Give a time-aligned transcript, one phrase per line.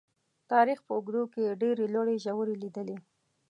[0.51, 2.97] تاریخ په اوږدو کې یې ډېرې لوړې ژورې لیدلي.